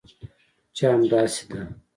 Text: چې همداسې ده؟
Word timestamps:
چې 0.75 0.83
همداسې 0.91 1.43
ده؟ 1.51 1.61